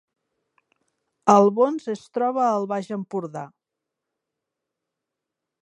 [1.33, 3.45] Albons es troba al Baix Empordà